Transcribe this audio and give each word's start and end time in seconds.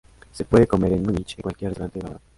Se 0.31 0.45
puede 0.45 0.65
comer 0.65 0.93
en 0.93 1.03
Múnich 1.03 1.35
en 1.37 1.43
cualquier 1.43 1.69
restaurante 1.73 1.99
Bávaro. 1.99 2.21